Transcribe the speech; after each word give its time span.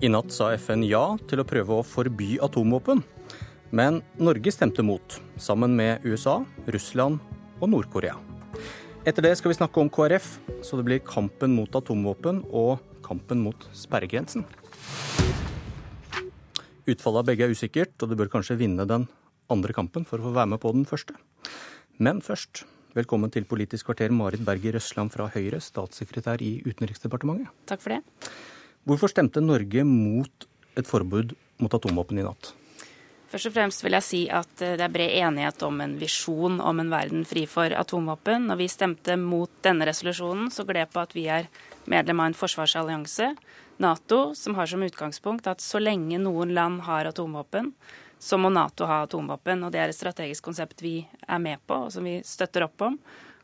I 0.00 0.08
natt 0.08 0.32
sa 0.32 0.46
FN 0.56 0.80
ja 0.88 1.02
til 1.28 1.42
å 1.42 1.44
prøve 1.44 1.76
å 1.76 1.84
forby 1.84 2.38
atomvåpen. 2.40 3.02
Men 3.76 3.98
Norge 4.16 4.48
stemte 4.48 4.80
mot, 4.80 5.18
sammen 5.36 5.74
med 5.76 6.06
USA, 6.08 6.38
Russland 6.72 7.18
og 7.60 7.68
Nord-Korea. 7.68 8.14
Etter 9.04 9.26
det 9.26 9.34
skal 9.36 9.52
vi 9.52 9.58
snakke 9.58 9.82
om 9.82 9.90
KrF, 9.92 10.30
så 10.64 10.78
det 10.78 10.86
blir 10.88 11.02
kampen 11.04 11.52
mot 11.52 11.76
atomvåpen 11.76 12.38
og 12.48 12.80
kampen 13.04 13.42
mot 13.44 13.66
sperregrensen. 13.76 14.46
Utfallet 16.88 17.20
av 17.20 17.28
begge 17.28 17.44
er 17.44 17.52
usikkert, 17.52 17.92
og 18.00 18.08
du 18.08 18.16
bør 18.16 18.32
kanskje 18.32 18.56
vinne 18.62 18.86
den 18.88 19.04
andre 19.52 19.76
kampen 19.76 20.06
for 20.08 20.16
å 20.16 20.30
få 20.30 20.32
være 20.38 20.54
med 20.54 20.62
på 20.62 20.72
den 20.78 20.86
første. 20.88 21.18
Men 22.00 22.22
først, 22.24 22.62
velkommen 22.96 23.28
til 23.36 23.44
Politisk 23.44 23.90
kvarter, 23.90 24.16
Marit 24.16 24.48
Berger 24.48 24.78
Røsland 24.78 25.12
fra 25.12 25.28
Høyre, 25.36 25.60
statssekretær 25.60 26.40
i 26.40 26.54
Utenriksdepartementet. 26.64 27.52
Takk 27.68 27.84
for 27.84 27.98
det. 27.98 28.00
Hvorfor 28.88 29.12
stemte 29.12 29.42
Norge 29.44 29.84
mot 29.84 30.48
et 30.78 30.88
forbud 30.88 31.34
mot 31.60 31.74
atomvåpen 31.76 32.20
i 32.20 32.24
natt? 32.24 32.54
Først 33.30 33.46
og 33.46 33.54
fremst 33.54 33.84
vil 33.84 33.94
jeg 33.94 34.02
si 34.02 34.20
at 34.32 34.62
eh, 34.64 34.74
det 34.78 34.82
er 34.82 34.92
bred 34.92 35.12
enighet 35.20 35.62
om 35.62 35.78
en 35.84 35.94
visjon 36.00 36.58
om 36.58 36.80
en 36.82 36.90
verden 36.90 37.22
fri 37.28 37.44
for 37.46 37.70
atomvåpen. 37.70 38.48
Når 38.50 38.58
vi 38.58 38.70
stemte 38.72 39.14
mot 39.20 39.52
denne 39.62 39.86
resolusjonen, 39.86 40.48
så 40.50 40.66
gled 40.66 40.90
på 40.90 41.02
at 41.04 41.14
vi 41.14 41.28
er 41.30 41.46
medlem 41.90 42.24
av 42.24 42.30
en 42.30 42.38
forsvarsallianse, 42.38 43.34
Nato, 43.80 44.34
som 44.36 44.58
har 44.58 44.68
som 44.68 44.82
utgangspunkt 44.84 45.46
at 45.48 45.62
så 45.64 45.78
lenge 45.80 46.18
noen 46.20 46.50
land 46.52 46.82
har 46.84 47.08
atomvåpen, 47.08 47.70
så 48.20 48.36
må 48.36 48.50
Nato 48.52 48.84
ha 48.84 48.98
atomvåpen. 49.06 49.62
Og 49.64 49.72
det 49.72 49.80
er 49.80 49.92
et 49.92 49.96
strategisk 49.96 50.44
konsept 50.50 50.82
vi 50.84 50.98
er 51.24 51.40
med 51.40 51.62
på, 51.64 51.86
og 51.86 51.94
som 51.94 52.04
vi 52.04 52.18
støtter 52.26 52.66
opp 52.66 52.84
om. 52.84 52.98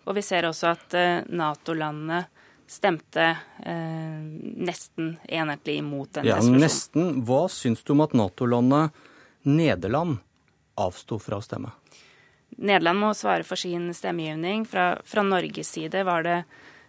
Og 0.04 0.18
vi 0.18 0.24
ser 0.26 0.44
også 0.44 0.72
at 0.74 0.96
eh, 0.98 1.22
Nato-landene 1.30 2.26
stemte 2.66 3.24
eh, 3.64 4.20
nesten 4.66 5.16
enhetlig 5.28 5.78
imot 5.78 6.12
denne 6.18 6.30
ja, 6.32 6.38
resolusjonen. 6.40 6.64
Nesten. 6.64 7.10
Hva 7.26 7.46
syns 7.52 7.84
du 7.86 7.94
om 7.94 8.04
at 8.04 8.16
Nato-landet 8.16 9.04
Nederland 9.46 10.18
avsto 10.80 11.20
fra 11.22 11.38
å 11.38 11.44
stemme? 11.44 11.70
Nederland 12.56 13.02
må 13.02 13.12
svare 13.14 13.46
for 13.46 13.60
sin 13.60 13.92
stemmegivning. 13.94 14.64
Fra, 14.68 14.96
fra 15.04 15.24
Norges 15.26 15.70
side 15.76 16.02
var 16.08 16.26
det 16.26 16.36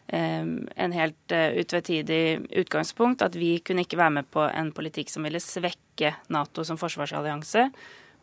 eh, 0.08 0.44
en 0.86 0.96
helt 0.96 1.36
uh, 1.36 1.52
utvetydig 1.62 2.48
utgangspunkt 2.64 3.26
at 3.26 3.36
vi 3.36 3.58
kunne 3.60 3.84
ikke 3.86 4.00
være 4.00 4.18
med 4.20 4.30
på 4.34 4.46
en 4.48 4.72
politikk 4.76 5.12
som 5.14 5.28
ville 5.28 5.42
svekke 5.44 6.14
Nato 6.34 6.66
som 6.68 6.80
forsvarsallianse. 6.80 7.68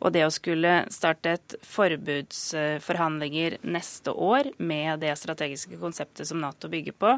Og 0.03 0.11
det 0.13 0.25
å 0.25 0.31
skulle 0.33 0.83
starte 0.91 1.35
et 1.37 1.55
forbudsforhandlinger 1.65 3.59
neste 3.63 4.11
år 4.11 4.51
med 4.57 4.99
det 5.05 5.13
strategiske 5.17 5.79
konseptet 5.81 6.27
som 6.27 6.41
Nato 6.43 6.69
bygger 6.71 6.97
på, 6.99 7.13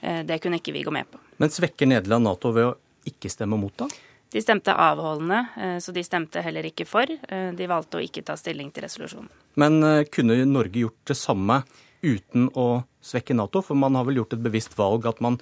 eh, 0.00 0.22
det 0.24 0.40
kunne 0.42 0.58
ikke 0.58 0.72
vi 0.72 0.82
gå 0.86 0.94
med 0.94 1.10
på. 1.10 1.20
Men 1.36 1.52
svekker 1.52 1.86
Nederland 1.86 2.24
Nato 2.24 2.52
ved 2.52 2.70
å 2.70 2.74
ikke 3.06 3.30
stemme 3.30 3.58
mot, 3.60 3.76
da? 3.76 3.88
De 4.32 4.40
stemte 4.40 4.72
avholdende, 4.72 5.48
eh, 5.60 5.76
så 5.76 5.92
de 5.92 6.02
stemte 6.02 6.40
heller 6.42 6.64
ikke 6.64 6.86
for. 6.88 7.04
Eh, 7.04 7.52
de 7.52 7.66
valgte 7.68 8.00
å 8.00 8.02
ikke 8.02 8.24
ta 8.24 8.34
stilling 8.34 8.72
til 8.72 8.84
resolusjonen. 8.84 9.28
Men 9.56 10.06
kunne 10.08 10.46
Norge 10.46 10.80
gjort 10.80 11.04
det 11.04 11.16
samme 11.16 11.62
uten 12.02 12.48
å 12.56 12.84
svekke 13.02 13.36
Nato? 13.36 13.60
For 13.60 13.74
man 13.74 13.94
har 13.94 14.04
vel 14.04 14.16
gjort 14.16 14.32
et 14.32 14.42
bevisst 14.42 14.74
valg 14.74 15.04
at 15.06 15.20
man 15.20 15.38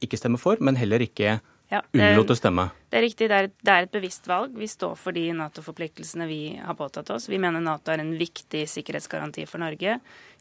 ikke 0.00 0.16
stemmer 0.16 0.40
for, 0.40 0.56
men 0.60 0.76
heller 0.76 0.98
ikke 1.04 1.40
ja, 1.70 1.82
unnlot 1.92 2.32
å 2.32 2.36
stemme? 2.38 2.70
Det 2.92 2.98
er 2.98 3.06
riktig, 3.06 3.26
det 3.32 3.36
er, 3.40 3.46
det 3.48 3.72
er, 3.72 3.86
et 3.86 3.92
bevisst 3.94 4.26
valg. 4.28 4.52
Vi 4.52 4.66
står 4.68 4.98
for 5.00 5.16
de 5.16 5.22
Nato-forpliktelsene 5.32 6.26
vi 6.28 6.40
har 6.60 6.76
påtatt 6.76 7.08
oss. 7.14 7.24
Vi 7.32 7.38
mener 7.40 7.62
Nato 7.64 7.88
er 7.88 8.02
en 8.02 8.10
viktig 8.20 8.66
sikkerhetsgaranti 8.68 9.46
for 9.48 9.64
Norge. 9.64 9.94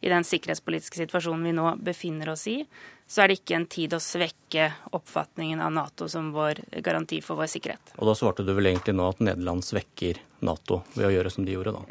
I 0.04 0.12
den 0.12 0.28
sikkerhetspolitiske 0.28 1.00
situasjonen 1.00 1.48
vi 1.48 1.54
nå 1.56 1.70
befinner 1.80 2.34
oss 2.34 2.44
i, 2.52 2.58
så 3.08 3.24
er 3.24 3.32
det 3.32 3.42
ikke 3.42 3.56
en 3.56 3.70
tid 3.72 3.96
å 3.96 4.02
svekke 4.04 4.66
oppfatningen 4.96 5.64
av 5.64 5.72
Nato 5.76 6.10
som 6.12 6.34
vår 6.36 6.60
garanti 6.84 7.22
for 7.24 7.40
vår 7.40 7.50
sikkerhet. 7.52 7.94
Og 8.00 8.08
da 8.08 8.18
svarte 8.20 8.44
du 8.48 8.52
vel 8.58 8.68
egentlig 8.74 8.98
nå 9.00 9.08
at 9.08 9.24
Nederland 9.24 9.64
svekker 9.68 10.20
Nato 10.42 10.80
ved 10.96 11.06
å 11.06 11.12
gjøre 11.12 11.30
som 11.30 11.46
de 11.46 11.54
gjorde, 11.54 11.74
da? 11.76 11.82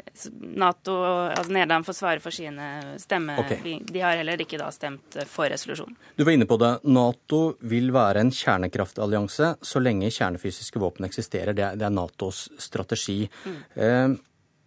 Nato, 0.59 0.95
altså 1.05 1.53
Nederland 1.53 1.85
får 1.87 1.95
svare 1.95 2.23
for 2.23 2.35
sine 2.35 2.97
stemmer. 2.99 3.39
Okay. 3.45 3.77
De 3.85 4.01
har 4.03 4.17
heller 4.19 4.41
ikke 4.43 4.59
da 4.59 4.67
stemt 4.75 5.15
for 5.31 5.47
resolusjonen. 5.53 5.95
Du 6.17 6.25
var 6.25 6.35
inne 6.35 6.49
på 6.49 6.57
det. 6.59 6.73
Nato 6.89 7.41
vil 7.69 7.93
være 7.95 8.25
en 8.25 8.33
kjernekraftallianse 8.35 9.53
så 9.61 9.83
lenge 9.83 10.11
kjernefysiske 10.51 10.79
våpen 10.79 11.05
eksisterer. 11.05 11.53
Det 11.53 11.63
er, 11.63 11.75
det 11.75 11.85
er 11.85 11.93
Natos 11.93 12.49
strategi. 12.59 13.29
Mm. 13.45 13.57
Eh, 13.75 14.09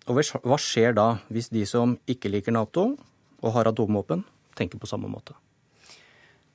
og 0.07 0.21
hva 0.45 0.59
skjer 0.59 0.95
da 0.95 1.19
hvis 1.33 1.49
de 1.49 1.65
som 1.67 1.97
ikke 2.07 2.29
liker 2.29 2.53
Nato 2.53 2.97
og 3.41 3.53
har 3.53 3.69
atomvåpen, 3.69 4.25
tenker 4.55 4.79
på 4.79 4.87
samme 4.87 5.09
måte? 5.09 5.35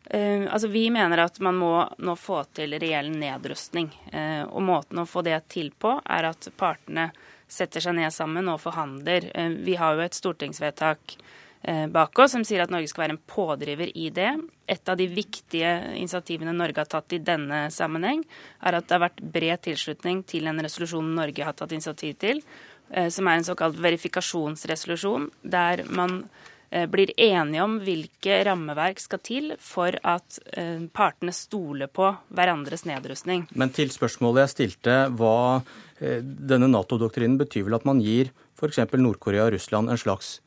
Uh, 0.09 0.47
altså 0.49 0.67
Vi 0.67 0.89
mener 0.89 1.21
at 1.21 1.39
man 1.39 1.55
må 1.55 1.85
nå 1.97 2.15
få 2.17 2.43
til 2.53 2.73
reell 2.79 3.11
nedrustning. 3.11 3.91
Uh, 4.13 4.45
og 4.49 4.63
måten 4.65 5.01
å 5.01 5.05
få 5.05 5.21
det 5.21 5.37
til 5.49 5.71
på, 5.71 5.99
er 6.05 6.29
at 6.31 6.49
partene 6.57 7.11
setter 7.49 7.81
seg 7.81 7.97
ned 7.97 8.13
sammen 8.13 8.49
og 8.49 8.61
forhandler. 8.61 9.29
Uh, 9.35 9.53
vi 9.65 9.75
har 9.77 9.93
jo 9.93 10.05
et 10.05 10.17
stortingsvedtak 10.17 11.17
bak 11.91 12.19
oss 12.23 12.31
som 12.31 12.43
sier 12.47 12.61
at 12.63 12.71
Norge 12.71 12.87
skal 12.87 13.03
være 13.03 13.13
en 13.17 13.21
pådriver 13.27 13.89
i 13.91 14.05
det. 14.15 14.29
Et 14.71 14.89
av 14.89 14.95
de 14.95 15.07
viktige 15.11 15.73
initiativene 15.99 16.53
Norge 16.55 16.79
har 16.79 16.87
tatt 16.87 17.15
i 17.17 17.19
denne 17.19 17.65
sammenheng, 17.73 18.21
er 18.63 18.77
at 18.77 18.87
det 18.87 18.95
har 18.95 19.03
vært 19.03 19.19
bred 19.33 19.65
tilslutning 19.67 20.21
til 20.23 20.47
en 20.47 20.63
resolusjon 20.63 21.09
Norge 21.17 21.43
har 21.43 21.57
tatt 21.59 21.75
initiativ 21.75 22.15
til, 22.23 22.39
som 23.11 23.27
er 23.27 23.41
en 23.41 23.49
såkalt 23.49 23.75
verifikasjonsresolusjon, 23.83 25.27
der 25.43 25.83
man 25.91 26.21
Eh, 26.71 26.85
blir 26.85 27.09
enige 27.17 27.63
om 27.63 27.79
hvilke 27.81 28.43
rammeverk 28.45 28.99
skal 29.01 29.21
til 29.25 29.53
for 29.57 29.95
at 30.05 30.37
eh, 30.53 30.83
partene 30.93 31.33
stoler 31.33 31.89
på 31.89 32.11
hverandres 32.29 32.85
nedrustning. 32.85 33.47
Men 33.57 33.73
til 33.73 33.89
spørsmålet 33.89 34.43
jeg 34.43 34.53
stilte, 34.53 34.97
hva 35.17 35.63
eh, 35.97 36.21
denne 36.21 36.69
Nato-doktrinen 36.69 37.39
betyr 37.41 37.65
vel 37.65 37.79
at 37.79 37.87
man 37.89 38.03
gir 38.05 38.29
f.eks. 38.59 38.83
Nord-Korea 38.93 39.47
og 39.47 39.55
Russland 39.55 39.89
en 39.89 39.97
slags 39.97 40.37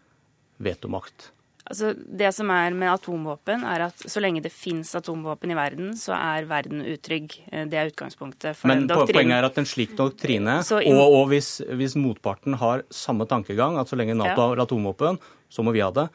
vetomakt? 0.62 1.30
Altså, 1.62 1.92
det 1.94 2.32
som 2.34 2.50
er 2.50 2.74
med 2.74 2.90
atomvåpen, 2.90 3.62
er 3.70 3.84
at 3.86 4.02
så 4.10 4.20
lenge 4.20 4.42
det 4.42 4.50
fins 4.50 4.90
atomvåpen 4.98 5.52
i 5.54 5.56
verden, 5.56 5.92
så 5.98 6.16
er 6.16 6.48
verden 6.50 6.82
utrygg. 6.82 7.36
Det 7.70 7.78
er 7.78 7.92
utgangspunktet 7.92 8.58
for 8.58 8.72
Men 8.72 8.88
doktrinen. 8.90 9.14
poenget 9.20 9.36
er 9.38 9.46
at 9.46 9.60
en 9.62 9.68
slik 9.70 9.94
doktrine, 9.98 10.58
inn... 10.82 10.98
og, 10.98 11.14
og 11.20 11.30
hvis, 11.30 11.52
hvis, 11.70 11.94
motparten 11.94 12.58
har 12.58 12.82
samme 12.90 13.28
tankegang, 13.30 13.78
at 13.78 13.92
så 13.92 13.98
lenge 14.00 14.18
Nato 14.18 14.34
ja. 14.34 14.48
har 14.50 14.64
atomvåpen, 14.66 15.20
så 15.52 15.62
må 15.62 15.74
vi 15.76 15.84
ha 15.84 15.92
det. 15.94 16.08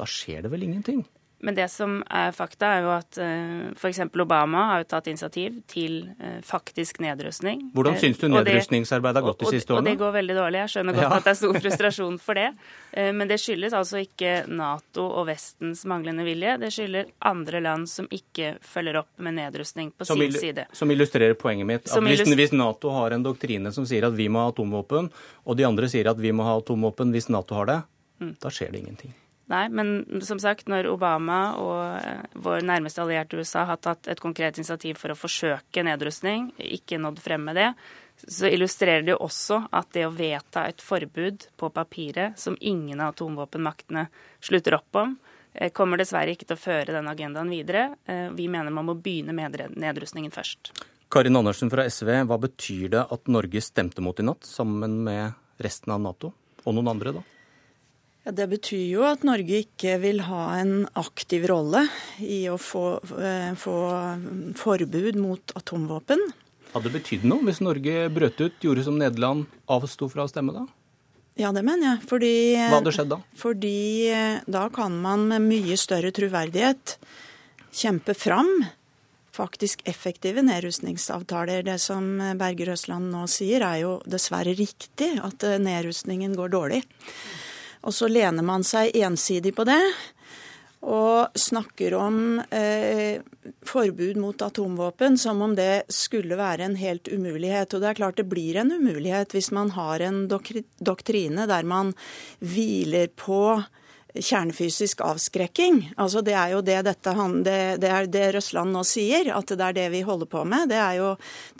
Da 0.00 0.08
skjer 0.10 0.42
det 0.44 0.50
vel 0.52 0.66
ingenting? 0.66 1.04
Men 1.40 1.56
det 1.56 1.70
som 1.72 2.00
er 2.04 2.34
fakta, 2.36 2.68
er 2.76 2.82
jo 2.84 2.90
at 2.92 3.18
eh, 3.20 3.70
f.eks. 3.72 4.00
Obama 4.20 4.66
har 4.72 4.82
jo 4.82 4.88
tatt 4.90 5.06
initiativ 5.08 5.62
til 5.70 6.02
uh, 6.20 6.40
faktisk 6.44 7.00
nedrustning. 7.00 7.62
Hvordan 7.72 7.96
syns 8.00 8.20
du 8.20 8.26
nedrustningsarbeidet 8.28 9.22
har 9.22 9.24
gått 9.24 9.44
de 9.46 9.52
siste 9.54 9.72
årene? 9.72 9.80
Og 9.80 9.88
det 9.88 10.02
går 10.02 10.12
veldig 10.18 10.36
dårlig. 10.36 10.60
Jeg 10.60 10.72
skjønner 10.74 10.98
godt 10.98 11.06
ja. 11.06 11.12
at 11.16 11.28
det 11.28 11.32
er 11.32 11.38
stor 11.40 11.58
frustrasjon 11.64 12.18
for 12.20 12.40
det. 12.40 12.50
Men 13.20 13.30
det 13.30 13.38
skyldes 13.40 13.76
altså 13.76 14.02
ikke 14.02 14.34
Nato 14.52 15.06
og 15.06 15.30
Vestens 15.30 15.86
manglende 15.88 16.26
vilje. 16.28 16.58
Det 16.60 16.72
skylder 16.74 17.08
andre 17.30 17.64
land 17.64 17.88
som 17.88 18.10
ikke 18.12 18.52
følger 18.66 19.00
opp 19.00 19.24
med 19.24 19.38
nedrustning 19.38 19.94
på 19.96 20.08
sin 20.10 20.36
side. 20.36 20.66
Som 20.76 20.92
illustrerer 20.92 21.38
poenget 21.40 21.70
mitt. 21.70 21.88
At 21.88 22.04
hvis, 22.04 22.26
hvis 22.26 22.52
Nato 22.52 22.92
har 22.98 23.16
en 23.16 23.24
doktrine 23.24 23.72
som 23.72 23.88
sier 23.88 24.04
at 24.10 24.18
vi 24.18 24.28
må 24.28 24.44
ha 24.44 24.52
atomvåpen, 24.52 25.08
og 25.48 25.56
de 25.56 25.68
andre 25.68 25.88
sier 25.88 26.12
at 26.12 26.20
vi 26.20 26.34
må 26.36 26.44
ha 26.44 26.58
atomvåpen 26.60 27.16
hvis 27.16 27.30
Nato 27.32 27.56
har 27.62 27.72
det, 27.72 27.80
mm. 28.20 28.36
da 28.44 28.52
skjer 28.52 28.74
det 28.74 28.84
ingenting. 28.84 29.16
Nei, 29.50 29.64
men 29.68 30.20
som 30.22 30.38
sagt, 30.38 30.68
når 30.70 30.86
Obama 30.92 31.40
og 31.58 31.78
eh, 31.98 32.36
vår 32.38 32.62
nærmeste 32.68 33.02
allierte 33.02 33.40
USA 33.40 33.64
har 33.66 33.80
tatt 33.82 34.06
et 34.12 34.20
konkret 34.22 34.60
initiativ 34.60 35.00
for 35.00 35.10
å 35.10 35.18
forsøke 35.18 35.82
nedrustning, 35.82 36.52
ikke 36.62 37.00
nådd 37.02 37.18
frem 37.18 37.48
med 37.48 37.58
det, 37.58 37.72
så 38.28 38.46
illustrerer 38.46 39.02
det 39.02 39.16
jo 39.16 39.24
også 39.26 39.64
at 39.74 39.90
det 39.96 40.04
å 40.06 40.12
vedta 40.14 40.68
et 40.70 40.84
forbud 40.84 41.48
på 41.58 41.70
papiret 41.74 42.38
som 42.38 42.54
ingen 42.60 43.00
av 43.00 43.16
atomvåpenmaktene 43.16 44.06
slutter 44.38 44.76
opp 44.78 45.00
om, 45.02 45.16
eh, 45.54 45.72
kommer 45.74 45.98
dessverre 45.98 46.36
ikke 46.36 46.46
til 46.46 46.58
å 46.58 46.64
føre 46.68 46.94
den 46.94 47.10
agendaen 47.10 47.50
videre. 47.50 47.96
Eh, 48.06 48.28
vi 48.30 48.46
mener 48.46 48.70
man 48.70 48.86
må 48.86 48.94
begynne 49.02 49.34
med 49.34 49.58
nedrustningen 49.74 50.30
først. 50.30 50.70
Karin 51.10 51.34
Andersen 51.34 51.74
fra 51.74 51.88
SV, 51.90 52.22
hva 52.22 52.38
betyr 52.38 52.94
det 52.94 53.02
at 53.10 53.26
Norge 53.26 53.58
stemte 53.66 53.98
mot 53.98 54.14
i 54.14 54.22
natt, 54.22 54.46
sammen 54.46 55.02
med 55.02 55.34
resten 55.58 55.90
av 55.90 55.98
Nato? 56.00 56.34
Og 56.62 56.76
noen 56.76 56.94
andre, 56.94 57.18
da? 57.18 57.26
Ja, 58.24 58.34
det 58.36 58.50
betyr 58.50 58.82
jo 58.84 59.04
at 59.08 59.22
Norge 59.24 59.62
ikke 59.64 59.94
vil 60.02 60.20
ha 60.26 60.42
en 60.58 60.84
aktiv 61.00 61.46
rolle 61.48 61.86
i 62.20 62.42
å 62.52 62.58
få, 62.60 63.00
eh, 63.16 63.54
få 63.56 63.76
forbud 64.60 65.16
mot 65.16 65.54
atomvåpen. 65.56 66.20
Hadde 66.74 66.90
det 66.90 67.00
betydd 67.00 67.24
noe 67.24 67.46
hvis 67.48 67.62
Norge 67.64 68.10
brøt 68.12 68.42
ut, 68.44 68.60
gjorde 68.60 68.84
som 68.84 68.98
Nederland, 69.00 69.46
avsto 69.66 70.10
fra 70.12 70.28
å 70.28 70.30
stemme 70.30 70.52
da? 70.52 70.66
Ja, 71.40 71.50
det 71.56 71.64
mener 71.64 71.94
jeg. 71.94 72.08
Fordi, 72.10 72.34
Hva 72.60 72.82
hadde 72.82 72.92
skjedd 72.92 73.08
da? 73.08 73.22
Fordi 73.40 74.10
eh, 74.12 74.40
da 74.44 74.68
kan 74.68 75.00
man 75.00 75.26
med 75.30 75.48
mye 75.48 75.80
større 75.80 76.12
troverdighet 76.12 76.98
kjempe 77.72 78.14
fram 78.14 78.50
faktisk 79.32 79.80
effektive 79.88 80.42
nedrustningsavtaler. 80.44 81.62
Det 81.64 81.80
som 81.80 82.18
Berger 82.36 82.74
Østland 82.74 83.08
nå 83.14 83.24
sier, 83.30 83.64
er 83.64 83.86
jo 83.86 84.02
dessverre 84.04 84.52
riktig, 84.52 85.14
at 85.24 85.46
nedrustningen 85.62 86.36
går 86.36 86.52
dårlig. 86.52 86.82
Og 87.86 87.94
så 87.96 88.08
lener 88.10 88.44
man 88.44 88.64
seg 88.66 88.96
ensidig 88.96 89.54
på 89.56 89.68
det. 89.68 89.82
og 90.80 91.36
snakker 91.36 91.92
om 91.94 92.40
eh, 92.50 93.20
forbud 93.68 94.16
mot 94.16 94.42
atomvåpen 94.42 95.18
som 95.18 95.42
om 95.44 95.52
det 95.54 95.82
skulle 95.92 96.38
være 96.40 96.64
en 96.64 96.76
helt 96.80 97.08
umulighet. 97.12 97.74
Og 97.74 97.82
det 97.82 97.90
er 97.90 97.98
klart 97.98 98.16
det 98.16 98.28
blir 98.30 98.56
en 98.56 98.72
umulighet 98.72 99.36
hvis 99.36 99.50
man 99.52 99.74
har 99.76 100.00
en 100.00 100.22
doktrine 100.30 101.44
der 101.50 101.68
man 101.68 101.92
hviler 102.40 103.12
på 103.12 103.60
kjernefysisk 104.14 105.00
avskrekking. 105.04 105.92
Altså 105.96 106.22
Det 106.24 106.34
er 106.34 106.54
jo 106.54 106.60
det 106.64 106.78
dette 106.86 107.14
det, 107.44 107.58
det, 107.82 107.90
er 107.90 108.06
det 108.06 108.26
Røsland 108.36 108.72
nå 108.74 108.82
sier, 108.86 109.30
at 109.34 109.46
det 109.46 109.66
er 109.66 109.76
det 109.76 109.88
vi 109.94 110.02
holder 110.06 110.26
på 110.30 110.44
med. 110.44 110.70
Det 110.70 110.78
er 110.80 110.98
jo 110.98 111.10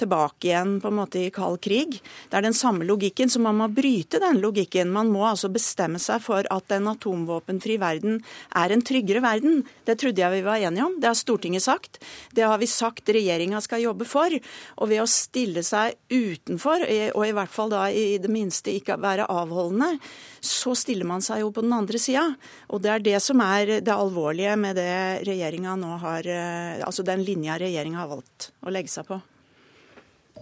tilbake 0.00 0.50
igjen 0.50 0.78
på 0.82 0.90
en 0.90 0.98
måte 0.98 1.20
i 1.22 1.30
kald 1.34 1.60
krig. 1.62 2.00
Det 2.30 2.38
er 2.38 2.46
den 2.46 2.56
samme 2.56 2.84
logikken, 2.84 3.30
så 3.30 3.42
man 3.42 3.58
må 3.60 3.68
bryte 3.68 4.20
den 4.22 4.40
logikken. 4.42 4.90
Man 4.92 5.12
må 5.12 5.26
altså 5.28 5.50
bestemme 5.52 6.00
seg 6.02 6.22
for 6.24 6.46
at 6.50 6.76
en 6.76 6.90
atomvåpenfri 6.92 7.78
verden 7.80 8.20
er 8.56 8.74
en 8.74 8.84
tryggere 8.84 9.22
verden. 9.24 9.64
Det 9.86 9.98
trodde 10.00 10.22
jeg 10.22 10.38
vi 10.38 10.46
var 10.46 10.62
enige 10.62 10.86
om. 10.86 10.98
Det 11.00 11.10
har 11.10 11.18
Stortinget 11.18 11.66
sagt. 11.66 12.00
Det 12.34 12.46
har 12.46 12.58
vi 12.58 12.70
sagt 12.70 13.08
regjeringa 13.10 13.60
skal 13.64 13.84
jobbe 13.84 14.08
for. 14.08 14.34
Og 14.80 14.90
ved 14.90 15.04
å 15.04 15.08
stille 15.10 15.62
seg 15.66 15.98
utenfor, 16.10 16.86
og 17.14 17.24
i 17.26 17.34
hvert 17.36 17.54
fall 17.54 17.72
da 17.72 17.86
i 17.90 18.18
det 18.22 18.30
minste 18.32 18.74
ikke 18.74 18.98
være 19.00 19.28
avholdende, 19.30 19.96
så 20.40 20.74
stiller 20.74 21.04
man 21.08 21.22
seg 21.24 21.42
jo 21.42 21.50
på 21.52 21.64
den 21.64 21.74
andre 21.76 22.00
sida. 22.00 22.24
Og 22.72 22.82
det 22.82 22.92
er 22.92 23.04
det 23.04 23.18
som 23.24 23.40
er 23.44 23.80
det 23.84 23.94
alvorlige 23.94 24.56
med 24.60 24.78
det 24.80 25.26
regjeringa 25.28 25.76
nå 25.80 25.96
har 26.02 26.26
eh, 26.26 26.80
Altså 26.86 27.04
den 27.06 27.24
linja 27.26 27.58
regjeringa 27.60 28.02
har 28.02 28.10
valgt 28.10 28.50
å 28.64 28.72
legge 28.72 28.92
seg 28.92 29.08
på. 29.10 29.20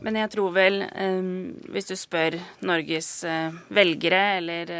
Men 0.04 0.20
jeg 0.20 0.30
tror 0.30 0.52
vel, 0.54 0.84
eh, 0.86 1.32
hvis 1.74 1.90
du 1.90 1.96
spør 1.98 2.38
Norges 2.68 3.10
eh, 3.26 3.54
velgere 3.74 4.22
eller 4.38 4.74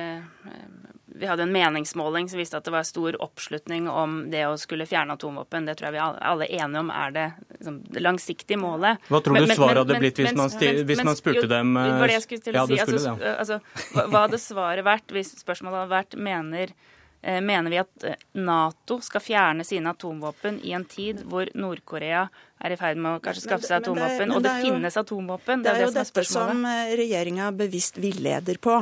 vi 1.19 1.27
hadde 1.27 1.43
en 1.43 1.53
meningsmåling 1.53 2.29
som 2.31 2.39
viste 2.39 2.57
at 2.57 2.67
det 2.67 2.73
var 2.73 2.87
stor 2.87 3.17
oppslutning 3.23 3.89
om 3.91 4.21
det 4.31 4.45
å 4.47 4.59
skulle 4.61 4.87
fjerne 4.87 5.17
atomvåpen. 5.19 5.67
Det 5.67 5.75
tror 5.79 5.89
jeg 5.89 5.97
vi 5.97 6.05
alle 6.05 6.47
er 6.47 6.63
enige 6.63 6.83
om 6.85 6.93
er 6.95 7.15
det, 7.17 7.27
liksom, 7.69 7.95
det 7.95 8.05
langsiktige 8.05 8.61
målet. 8.61 9.09
Hva 9.13 9.23
tror 9.25 9.39
du 9.39 9.55
svaret 9.55 9.83
hadde 9.85 10.03
blitt 10.03 10.21
hvis, 10.25 10.37
man, 10.39 10.53
stil, 10.53 10.83
hvis 10.89 11.05
man, 11.05 11.17
spurte 11.19 11.47
jo, 11.47 11.51
dem 11.55 11.75
Det 11.79 11.89
var 12.03 12.13
det 12.13 12.19
jeg 12.19 12.27
skulle 12.27 12.47
til 12.49 12.57
å 12.57 12.61
ja, 12.61 12.69
si. 12.69 13.09
Altså, 13.09 13.17
altså, 13.35 14.07
hva 14.09 14.27
hadde 14.27 14.43
svaret 14.43 14.89
vært 14.89 15.19
hvis 15.19 15.35
spørsmålet 15.43 15.85
hadde 15.85 15.95
vært 15.99 16.23
mener 16.29 16.79
Eh, 17.23 17.41
mener 17.41 17.71
vi 17.71 17.79
at 17.81 18.05
eh, 18.07 18.15
Nato 18.33 19.01
skal 19.03 19.21
fjerne 19.21 19.65
sine 19.67 19.91
atomvåpen 19.91 20.61
i 20.63 20.71
en 20.73 20.85
tid 20.87 21.25
hvor 21.27 21.49
Nord-Korea 21.59 22.29
er 22.63 22.75
i 22.75 22.77
ferd 22.79 23.01
med 23.03 23.17
å 23.17 23.23
kanskje 23.23 23.43
skaffe 23.43 23.67
seg 23.67 23.81
atomvåpen, 23.81 24.31
og 24.37 24.45
det, 24.45 24.53
det 24.53 24.63
jo, 24.63 24.69
finnes 24.69 24.99
atomvåpen? 25.01 25.65
Det 25.65 25.73
er, 25.73 25.81
det 25.81 25.83
er 25.83 25.89
jo 25.89 25.97
det 25.97 26.05
dette 26.07 26.25
som 26.31 26.63
eh, 26.71 26.93
regjeringa 27.01 27.51
bevisst 27.59 27.99
villeder 27.99 28.61
på. 28.63 28.77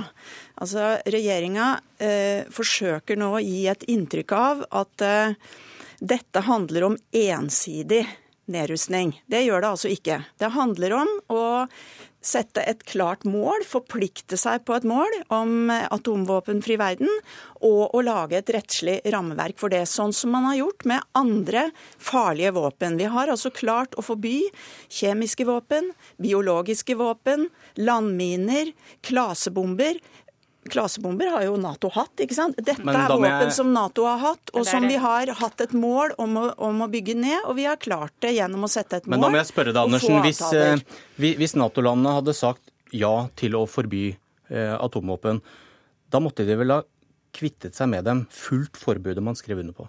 Altså, 0.61 0.91
Regjeringa 1.09 1.71
eh, 1.97 2.45
forsøker 2.53 3.17
nå 3.17 3.31
å 3.39 3.41
gi 3.41 3.65
et 3.73 3.89
inntrykk 3.97 4.37
av 4.37 4.63
at 4.83 5.07
eh, 5.09 5.57
dette 6.05 6.45
handler 6.45 6.91
om 6.91 7.01
ensidig 7.17 8.03
nedrustning. 8.51 9.17
Det 9.31 9.45
gjør 9.47 9.63
det 9.63 9.71
altså 9.75 9.93
ikke. 9.93 10.21
Det 10.39 10.53
handler 10.55 10.97
om 11.03 11.13
å 11.33 11.45
sette 12.27 12.63
et 12.67 12.83
klart 12.89 13.23
mål, 13.29 13.63
forplikte 13.67 14.39
seg 14.41 14.65
på 14.67 14.75
et 14.77 14.87
mål 14.89 15.13
om 15.35 15.71
atomvåpenfri 15.71 16.75
verden, 16.81 17.11
og 17.63 17.95
å 17.95 18.03
lage 18.05 18.41
et 18.41 18.51
rettslig 18.57 18.97
rammeverk 19.15 19.59
for 19.61 19.73
det. 19.73 19.85
Sånn 19.91 20.15
som 20.17 20.35
man 20.35 20.49
har 20.51 20.59
gjort 20.59 20.87
med 20.91 21.07
andre 21.19 21.69
farlige 22.03 22.55
våpen. 22.57 22.99
Vi 22.99 23.09
har 23.13 23.31
altså 23.33 23.53
klart 23.55 23.95
å 23.95 24.05
forby 24.07 24.41
kjemiske 24.91 25.47
våpen, 25.47 25.93
biologiske 26.23 26.99
våpen, 26.99 27.49
landminer, 27.79 28.75
klasebomber. 29.07 30.01
Klasebomber 30.71 31.31
har 31.33 31.45
jo 31.47 31.57
Nato 31.61 31.91
hatt. 31.95 32.13
ikke 32.23 32.37
sant? 32.37 32.59
Dette 32.59 32.83
er 32.83 33.13
våpen 33.13 33.27
jeg... 33.47 33.55
som 33.57 33.73
Nato 33.75 34.07
har 34.09 34.21
hatt, 34.23 34.53
og 34.55 34.67
som 34.69 34.87
vi 34.89 34.99
har 35.01 35.33
hatt 35.41 35.65
et 35.65 35.75
mål 35.77 36.17
om 36.23 36.39
å, 36.41 36.47
om 36.69 36.85
å, 36.85 36.89
bygge 36.93 37.17
ned. 37.19 37.39
Og 37.47 37.59
vi 37.59 37.67
har 37.69 37.81
klart 37.81 38.15
det 38.25 38.35
gjennom 38.37 38.67
å 38.67 38.71
sette 38.71 39.01
et 39.01 39.07
mål. 39.07 39.17
Men 39.17 39.27
da 39.27 39.33
må 39.35 39.41
jeg 39.41 39.51
spørre 39.53 39.75
deg, 39.75 39.83
Andersen. 39.85 40.19
Hvis, 40.27 40.43
eh, 40.57 41.37
hvis 41.43 41.57
Nato-landene 41.59 42.17
hadde 42.19 42.37
sagt 42.37 42.75
ja 42.95 43.15
til 43.39 43.59
å 43.59 43.65
forby 43.71 44.09
eh, 44.13 44.75
atomvåpen, 44.77 45.43
da 46.13 46.23
måtte 46.23 46.47
de 46.47 46.59
vel 46.59 46.75
ha 46.75 46.83
kvittet 47.37 47.77
seg 47.77 47.91
med 47.93 48.07
dem, 48.09 48.25
Fullt 48.33 48.79
forbudet 48.81 49.25
man 49.25 49.37
skrev 49.39 49.61
under 49.63 49.77
på? 49.77 49.89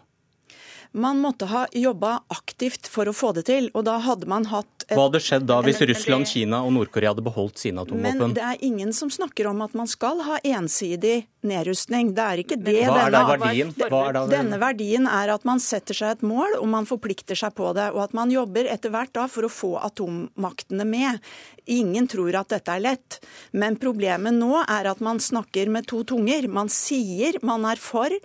Man 0.98 1.20
måtte 1.22 1.46
ha 1.46 1.68
jobba 1.78 2.24
aktivt 2.34 2.88
for 2.90 3.06
å 3.06 3.14
få 3.14 3.30
det 3.38 3.46
til. 3.52 3.70
og 3.74 3.86
da 3.86 4.00
hadde 4.02 4.26
man 4.30 4.48
hatt... 4.50 4.70
Et, 4.88 4.96
Hva 4.96 5.06
hadde 5.06 5.20
skjedd 5.22 5.46
da 5.46 5.60
hvis 5.66 5.82
Russland, 5.86 6.26
Kina 6.30 6.64
og 6.66 6.72
Nord-Korea 6.74 7.12
hadde 7.12 7.26
beholdt 7.26 7.62
sine 7.62 7.84
atomvåpen? 7.84 8.22
Men 8.24 8.34
det 8.34 8.42
er 8.42 8.64
ingen 8.66 8.94
som 8.96 9.12
snakker 9.14 9.50
om 9.52 9.62
at 9.62 9.76
man 9.78 9.90
skal 9.92 10.24
ha 10.26 10.40
ensidig 10.42 11.28
nedrustning. 11.46 12.14
Det 12.18 12.24
er 12.24 12.42
ikke 12.42 12.58
det. 12.58 12.80
Hva 12.88 13.04
er 13.04 13.14
da 13.14 13.22
verdien? 13.30 13.74
Er 13.78 14.18
da 14.18 14.24
denne 14.32 14.58
verdien 14.62 15.06
er 15.12 15.36
at 15.36 15.46
man 15.48 15.62
setter 15.62 15.98
seg 15.98 16.16
et 16.16 16.26
mål, 16.26 16.58
og 16.62 16.66
man 16.72 16.90
forplikter 16.90 17.38
seg 17.38 17.54
på 17.60 17.70
det. 17.78 17.92
Og 17.94 18.02
at 18.08 18.18
man 18.18 18.34
jobber 18.34 18.72
etter 18.72 18.94
hvert 18.96 19.14
da 19.18 19.28
for 19.32 19.46
å 19.46 19.54
få 19.54 19.76
atommaktene 19.86 20.88
med. 20.88 21.22
Ingen 21.78 22.10
tror 22.10 22.42
at 22.42 22.56
dette 22.56 22.74
er 22.74 22.86
lett. 22.88 23.22
Men 23.52 23.78
problemet 23.78 24.34
nå 24.40 24.64
er 24.64 24.90
at 24.90 25.04
man 25.04 25.22
snakker 25.22 25.70
med 25.70 25.92
to 25.92 26.02
tunger. 26.08 26.50
Man 26.50 26.74
sier 26.74 27.38
man 27.46 27.70
er 27.70 27.78
for 27.82 28.18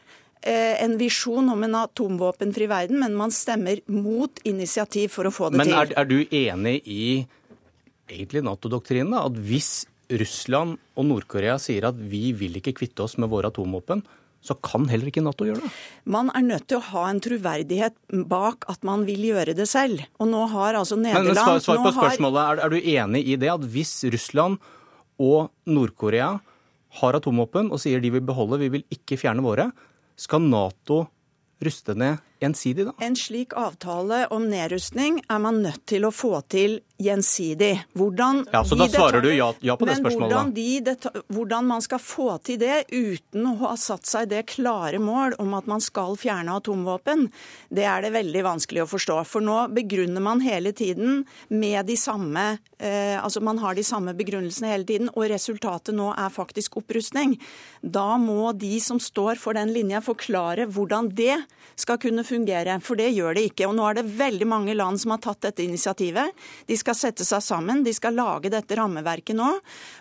en 0.43 0.97
visjon 0.99 1.53
om 1.53 1.62
en 1.62 1.77
atomvåpenfri 1.85 2.67
verden, 2.71 2.99
men 3.03 3.15
man 3.15 3.31
stemmer 3.35 3.79
mot 3.87 4.43
initiativ 4.49 5.12
for 5.15 5.29
å 5.29 5.35
få 5.35 5.53
det 5.53 5.61
men 5.61 5.71
til. 5.71 5.77
Men 5.77 5.93
er, 5.93 5.94
er, 6.00 6.09
du 6.11 6.35
enig 6.35 6.81
i 6.91 7.05
egentlig 8.11 8.43
Nato-doktrinen? 8.47 9.15
At 9.19 9.39
hvis 9.39 9.85
Russland 10.12 10.81
og 10.99 11.06
Nord-Korea 11.09 11.59
sier 11.62 11.87
at 11.89 11.97
vi 11.97 12.33
vil 12.37 12.59
ikke 12.61 12.75
kvitte 12.77 13.06
oss 13.06 13.17
med 13.23 13.31
våre 13.33 13.53
atomvåpen, 13.53 14.03
så 14.43 14.56
kan 14.59 14.89
heller 14.91 15.06
ikke 15.06 15.23
Nato 15.23 15.47
gjøre 15.47 15.62
det? 15.62 15.71
Man 16.11 16.33
er 16.35 16.43
nødt 16.43 16.67
til 16.71 16.81
å 16.81 16.87
ha 16.88 17.05
en 17.12 17.21
troverdighet 17.23 17.95
bak 18.31 18.67
at 18.71 18.83
man 18.87 19.05
vil 19.06 19.23
gjøre 19.29 19.55
det 19.55 19.69
selv. 19.71 20.03
Og 20.19 20.33
nå 20.33 20.43
har 20.50 20.81
altså 20.81 20.99
Nederland 20.99 21.31
men, 21.31 21.38
men 21.38 21.62
Svar, 21.62 21.79
på 21.85 21.95
spørsmålet. 21.95 22.41
Har... 22.43 22.59
Er, 22.59 22.65
er, 22.67 22.75
du 22.75 22.91
enig 22.97 23.23
i 23.23 23.38
det 23.38 23.53
at 23.53 23.69
hvis 23.71 23.95
Russland 24.11 24.59
og 25.23 25.53
Nord-Korea 25.71 26.35
har 26.99 27.17
atomvåpen 27.17 27.71
og 27.73 27.81
sier 27.81 28.03
de 28.03 28.11
vil 28.17 28.25
beholde, 28.27 28.59
vi 28.61 28.73
vil 28.75 28.85
ikke 28.93 29.21
fjerne 29.21 29.45
våre, 29.47 29.71
skal 30.23 30.45
Nato 30.47 31.05
ruste 31.63 31.95
ned 31.99 32.21
ensidig, 32.47 32.87
da? 32.89 32.94
En 33.05 33.17
slik 33.19 33.56
avtale 33.59 34.27
om 34.35 34.49
nedrustning 34.50 35.23
er 35.29 35.43
man 35.43 35.62
nødt 35.65 35.85
til 35.91 36.06
å 36.09 36.12
få 36.15 36.41
til 36.53 36.81
gjensidig. 37.03 37.73
Hvordan 37.99 38.44
ja, 38.53 38.65
Så 38.65 38.77
da 38.79 38.87
svarer 38.91 39.23
du 39.25 39.31
ja, 39.35 39.49
ja 39.61 39.77
på 39.77 39.87
det 39.89 39.97
spørsmålet? 39.99 40.33
Hvordan, 40.33 40.53
de 40.55 41.27
hvordan 41.35 41.67
man 41.67 41.85
skal 41.85 42.00
få 42.03 42.29
til 42.47 42.61
det 42.62 42.85
uten 42.93 43.49
å 43.50 43.55
ha 43.65 43.73
satt 43.81 44.06
seg 44.09 44.31
det 44.31 44.44
klare 44.50 45.00
mål 45.03 45.37
om 45.43 45.57
at 45.59 45.69
man 45.71 45.83
skal 45.83 46.16
fjerne 46.21 46.55
atomvåpen, 46.61 47.26
det 47.75 47.87
er 47.88 48.05
det 48.05 48.12
veldig 48.14 48.45
vanskelig 48.47 48.85
å 48.85 48.90
forstå. 48.90 49.19
For 49.28 49.45
nå 49.45 49.59
begrunner 49.75 50.23
man 50.25 50.43
hele 50.45 50.75
tiden 50.76 51.25
med 51.49 51.87
de 51.90 51.99
samme 51.99 52.57
eh, 52.78 53.19
Altså 53.23 53.43
man 53.45 53.59
har 53.62 53.76
de 53.76 53.85
samme 53.87 54.14
begrunnelsene 54.16 54.71
hele 54.73 54.87
tiden, 54.88 55.11
og 55.12 55.28
resultatet 55.31 55.95
nå 55.95 56.11
er 56.14 56.33
faktisk 56.33 56.78
opprustning. 56.81 57.37
Da 57.83 58.16
må 58.21 58.52
de 58.57 58.75
som 58.83 59.00
står 59.02 59.40
for 59.40 59.57
den 59.59 59.73
linja, 59.75 60.02
forklare 60.02 60.66
hvordan 60.71 61.11
det 61.14 61.37
skal 61.78 62.00
kunne 62.02 62.25
fungere. 62.33 62.79
For 62.85 62.99
det 62.99 63.11
gjør 63.12 63.37
det 63.37 63.47
ikke. 63.51 63.69
Og 63.69 63.77
nå 63.79 63.87
er 63.89 64.01
det 64.01 64.07
veldig 64.19 64.49
mange 64.49 64.77
land 64.79 65.01
som 65.03 65.15
har 65.15 65.23
tatt 65.25 65.43
dette 65.49 65.65
initiativet. 65.65 66.33
De 66.69 66.79
skal 66.79 66.99
sette 66.99 67.27
seg 67.29 67.45
sammen, 67.45 67.85
de 67.85 67.95
skal 67.97 68.17
lage 68.19 68.53
dette 68.53 68.79
rammeverket 68.79 69.39
nå. 69.39 69.51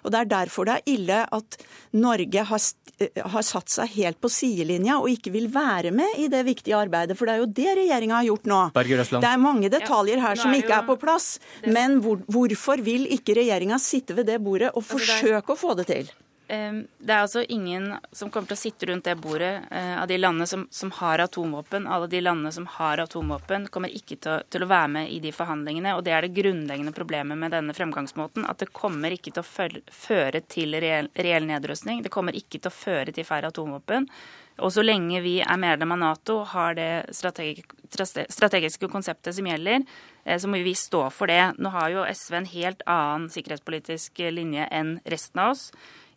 Og 0.06 0.14
det 0.14 0.22
er 0.22 0.32
derfor 0.36 0.70
det 0.70 0.80
er 0.80 0.94
ille 0.96 1.20
at 1.26 1.60
Norge 1.98 2.46
har, 2.52 2.64
eh, 3.00 3.22
har 3.36 3.46
satt 3.46 3.74
seg 3.74 3.96
helt 3.98 4.22
på 4.22 4.32
sidelinja 4.32 5.00
og 5.02 5.12
ikke 5.12 5.34
vil 5.36 5.50
være 5.52 5.94
med 5.96 6.20
i 6.22 6.30
det 6.32 6.44
viktige 6.48 6.80
arbeidet. 6.80 7.18
For 7.20 7.28
det 7.28 7.36
er 7.36 7.44
jo 7.44 7.52
det 7.62 7.78
regjeringa 7.84 8.20
har 8.22 8.30
gjort 8.30 8.50
nå. 8.52 8.62
Det 8.74 9.32
er 9.32 9.42
mange 9.42 9.72
detaljer 9.74 10.24
her 10.24 10.40
som 10.40 10.56
ikke 10.56 10.76
er 10.80 10.88
på 10.88 10.98
plass. 11.02 11.36
Men 11.68 12.00
hvor, 12.04 12.22
hvorfor 12.32 12.82
vil 12.84 13.08
ikke 13.12 13.38
regjeringa 13.38 13.80
sitte 13.82 14.16
ved 14.18 14.30
det 14.32 14.42
bordet 14.44 14.72
og 14.74 14.84
altså, 14.84 15.00
forsøke 15.00 15.56
å 15.56 15.60
få 15.60 15.78
det 15.80 15.90
til? 15.92 16.12
Det 16.52 17.14
er 17.14 17.22
altså 17.22 17.46
ingen 17.48 17.94
som 18.12 18.28
kommer 18.28 18.50
til 18.50 18.58
å 18.58 18.60
sitte 18.60 18.88
rundt 18.90 19.06
det 19.08 19.14
bordet 19.24 19.70
eh, 19.72 19.94
av 20.02 20.10
de 20.10 20.18
landene 20.18 20.48
som, 20.50 20.66
som, 20.74 20.90
har 20.98 21.22
atomvåpen. 21.24 21.86
Alle 21.88 22.10
de 22.12 22.20
landene 22.20 22.52
som 22.52 22.66
har 22.68 23.00
atomvåpen, 23.00 23.70
kommer 23.72 23.94
ikke 23.96 24.18
til, 24.20 24.44
til, 24.52 24.66
å 24.66 24.68
være 24.68 24.90
med 24.98 25.14
i 25.16 25.22
de 25.24 25.32
forhandlingene. 25.32 25.94
Og 25.96 26.04
det 26.04 26.12
er 26.12 26.28
det 26.28 26.34
grunnleggende 26.36 26.92
problemet 26.98 27.40
med 27.40 27.56
denne 27.56 27.76
fremgangsmåten. 27.78 28.44
At 28.52 28.60
det 28.60 28.74
kommer 28.76 29.16
ikke 29.16 29.32
til 29.32 29.46
å 29.46 29.70
føre 29.96 30.44
til 30.52 30.76
reell, 30.84 31.08
reell 31.16 31.48
nedrustning. 31.48 32.04
Det 32.04 32.12
kommer 32.12 32.36
ikke 32.36 32.60
til 32.60 32.68
å 32.68 32.76
føre 32.76 33.16
til 33.16 33.28
færre 33.28 33.54
atomvåpen. 33.54 34.10
Og 34.60 34.76
så 34.76 34.84
lenge 34.84 35.24
vi 35.24 35.38
er 35.40 35.64
medlem 35.64 35.96
av 35.96 36.02
Nato, 36.04 36.42
har 36.52 36.76
det 36.76 36.92
strategiske 37.16 38.92
konseptet 38.92 39.40
som 39.40 39.48
gjelder, 39.48 39.88
eh, 40.26 40.36
så 40.36 40.52
må 40.52 40.60
vi 40.60 40.76
stå 40.76 41.08
for 41.16 41.32
det. 41.32 41.56
Nå 41.64 41.72
har 41.72 41.96
jo 41.96 42.06
SV 42.12 42.38
en 42.42 42.54
helt 42.58 42.86
annen 42.92 43.32
sikkerhetspolitisk 43.32 44.20
linje 44.36 44.68
enn 44.68 44.98
resten 45.08 45.48
av 45.48 45.56
oss 45.56 45.70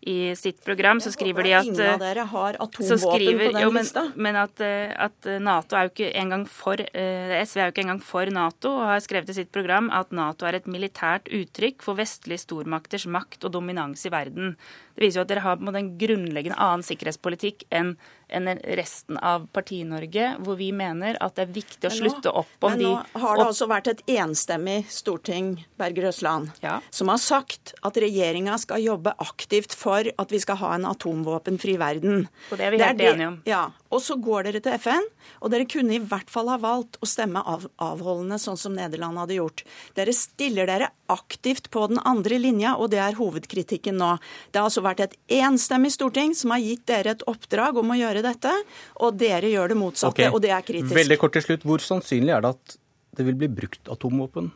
i 0.07 0.37
sitt 0.37 0.61
program 0.65 1.01
så 1.01 1.13
skriver 1.13 1.47
de 1.47 1.53
at 1.57 1.69
Ingen 1.69 1.95
av 1.95 2.03
dere 2.03 2.27
har 2.29 2.59
atomvåpen 2.61 3.39
på 3.41 3.47
den 3.55 3.63
jo, 3.63 3.71
men, 3.73 3.87
lista. 3.87 4.03
Men 4.17 4.37
at, 4.37 4.61
eh, 4.61 4.93
at, 5.07 5.29
Nato 5.41 5.79
er 5.79 5.87
jo 5.87 5.93
ikke 5.95 6.11
engang 6.21 6.45
for 6.51 6.81
eh, 6.85 7.33
SV 7.41 7.61
er 7.63 7.71
jo 7.71 7.75
ikke 7.75 7.85
engang 7.87 8.03
for 8.05 8.33
Nato 8.35 8.75
og 8.75 8.89
har 8.91 9.05
skrevet 9.05 9.33
i 9.33 9.39
sitt 9.39 9.53
program 9.55 9.89
at 9.95 10.13
Nato 10.13 10.49
er 10.49 10.59
et 10.59 10.69
militært 10.69 11.31
uttrykk 11.33 11.87
for 11.87 11.97
vestlige 11.97 12.45
stormakters 12.45 13.09
makt 13.09 13.49
og 13.49 13.55
dominans 13.57 14.05
i 14.05 14.13
verden. 14.13 14.59
Det 14.95 15.07
viser 15.07 15.23
jo 15.23 15.25
at 15.25 15.33
dere 15.33 15.47
har 15.47 15.59
en 15.81 15.95
grunnleggende 15.99 16.61
annen 16.61 16.85
sikkerhetspolitikk 16.87 17.65
enn 17.75 17.97
enn 18.29 18.49
resten 18.79 19.19
av 19.19 19.47
Parti-Norge, 19.55 20.35
hvor 20.45 20.59
vi 20.59 20.71
mener 20.77 21.19
at 21.25 21.37
det 21.37 21.47
er 21.47 21.55
viktig 21.55 21.89
å 21.89 21.93
nå, 21.93 21.99
slutte 21.99 22.33
opp 22.33 22.67
om 22.67 22.77
de 22.79 22.89
Men 22.89 23.03
nå 23.05 23.23
har 23.25 23.39
det 23.41 23.47
altså 23.49 23.69
vært 23.71 23.91
et 23.93 24.03
enstemmig 24.17 24.79
storting 24.93 25.55
Berger 25.81 26.09
Røsland, 26.09 26.53
ja. 26.65 26.79
som 26.95 27.13
har 27.13 27.21
sagt 27.23 27.75
at 27.85 28.01
regjeringa 28.01 28.57
skal 28.63 28.83
jobbe 28.85 29.15
aktivt 29.23 29.77
for 29.77 30.09
at 30.09 30.35
vi 30.35 30.43
skal 30.43 30.61
ha 30.63 30.75
en 30.79 30.89
atomvåpenfri 30.91 31.77
verden. 31.81 32.27
Og 32.51 32.61
det 32.61 32.69
er 32.69 32.75
vi 32.75 32.83
helt 32.83 33.01
er 33.01 33.15
enige 33.15 33.31
om. 33.33 33.41
Ja, 33.49 33.65
Og 33.95 34.03
så 34.03 34.17
går 34.19 34.49
dere 34.49 34.61
til 34.65 34.75
FN, 34.83 35.07
og 35.39 35.53
dere 35.53 35.69
kunne 35.71 35.95
i 35.95 36.03
hvert 36.03 36.31
fall 36.33 36.51
ha 36.51 36.57
valgt 36.61 36.99
å 36.99 37.09
stemme 37.09 37.41
av, 37.41 37.69
avholdende, 37.83 38.41
sånn 38.43 38.59
som 38.59 38.75
Nederland 38.75 39.21
hadde 39.21 39.39
gjort. 39.39 39.63
Dere 39.95 40.15
stiller 40.17 40.67
dere 40.71 40.91
aktivt 41.13 41.71
på 41.75 41.87
den 41.93 42.01
andre 42.03 42.41
linja, 42.43 42.75
og 42.81 42.91
det 42.95 43.01
er 43.05 43.19
hovedkritikken 43.19 44.01
nå. 44.01 44.15
Det 44.51 44.61
har 44.61 44.71
altså 44.71 44.83
vært 44.85 45.05
et 45.07 45.17
enstemmig 45.39 45.93
storting 45.95 46.35
som 46.39 46.55
har 46.55 46.65
gitt 46.65 46.87
dere 46.91 47.15
et 47.15 47.27
oppdrag 47.31 47.79
om 47.81 47.95
å 47.95 48.01
gjøre 48.01 48.25
dette, 48.27 48.53
og 48.99 49.21
dere 49.21 49.53
gjør 49.53 49.75
det 49.75 49.79
motsatte, 49.79 50.15
okay. 50.27 50.35
og 50.35 50.43
det 50.43 50.55
er 50.57 50.67
kritisk. 50.67 50.97
Veldig 50.97 51.21
kort 51.23 51.39
til 51.39 51.47
slutt. 51.47 51.69
Hvor 51.69 51.85
sannsynlig 51.85 52.35
er 52.35 52.45
det 52.45 52.55
at 52.57 52.77
det 53.15 53.29
vil 53.29 53.39
bli 53.39 53.53
brukt 53.63 53.93
atomvåpen 53.93 54.51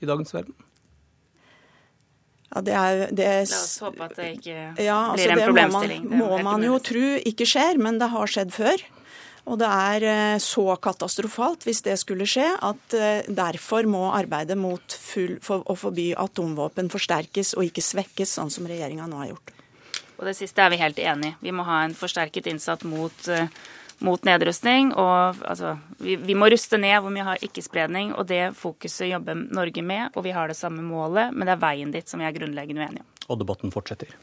i 0.00 0.08
dagens 0.08 0.32
verden? 0.32 0.56
Ja, 2.50 2.62
det 2.66 2.74
er, 2.74 3.02
det 3.14 3.26
er, 3.26 3.44
La 3.46 3.58
oss 3.62 3.76
håpe 3.84 4.06
at 4.08 4.16
det 4.18 4.30
ikke 4.40 4.54
ja, 4.82 4.96
altså 5.12 5.26
blir 5.28 5.36
en 5.36 5.44
problemstilling. 5.46 6.08
Det 6.10 6.16
må 6.18 6.30
man, 6.32 6.40
må 6.42 6.46
man 6.50 6.64
jo 6.66 6.80
tro 6.82 7.12
ikke 7.30 7.46
skjer, 7.46 7.78
men 7.78 8.00
det 8.00 8.10
har 8.10 8.32
skjedd 8.32 8.50
før. 8.56 8.82
Og 9.50 9.58
det 9.60 9.68
er 9.70 10.04
eh, 10.06 10.40
så 10.42 10.66
katastrofalt 10.82 11.64
hvis 11.66 11.82
det 11.86 11.96
skulle 12.02 12.26
skje, 12.28 12.46
at 12.66 12.96
eh, 12.96 13.22
derfor 13.26 13.88
må 13.88 14.02
arbeidet 14.12 14.58
mot 14.58 14.82
full, 14.94 15.38
for 15.44 15.64
å 15.64 15.76
forby 15.78 16.10
atomvåpen 16.18 16.90
forsterkes 16.92 17.54
og 17.56 17.70
ikke 17.70 17.84
svekkes, 17.84 18.36
sånn 18.36 18.52
som 18.52 18.68
regjeringa 18.68 19.08
nå 19.10 19.22
har 19.22 19.32
gjort. 19.32 19.54
Og 20.20 20.26
det 20.28 20.36
siste 20.36 20.60
er 20.60 20.74
vi 20.74 20.80
helt 20.82 20.98
enig 21.00 21.32
i. 21.32 21.36
Vi 21.48 21.54
må 21.56 21.64
ha 21.64 21.80
en 21.86 21.96
forsterket 21.96 22.50
innsats 22.50 22.84
mot, 22.84 23.22
uh, 23.32 23.48
mot 24.04 24.24
nedrustning. 24.26 24.92
Og 24.94 25.40
altså, 25.44 25.76
vi, 26.00 26.16
vi, 26.20 26.36
må 26.38 26.50
ruste 26.52 26.80
ned 26.80 26.98
hvor 27.02 27.14
vi 27.14 27.24
har 27.26 27.44
ikke-spredning, 27.44 28.14
og 28.16 28.28
det 28.30 28.50
fokuset 28.58 29.10
jobber 29.12 29.38
Norge 29.38 29.84
med. 29.84 30.10
Og 30.16 30.26
vi 30.26 30.34
har 30.36 30.50
det 30.50 30.58
samme 30.58 30.84
målet, 30.84 31.34
men 31.34 31.46
det 31.46 31.56
er 31.56 31.62
veien 31.62 31.94
dit 31.94 32.08
som 32.08 32.22
vi 32.22 32.28
er 32.28 32.36
grunnleggende 32.36 32.84
uenige 32.84 33.06
om. 33.06 33.08
Og 33.30 33.40
debatten 33.42 33.72
fortsetter. 33.74 34.16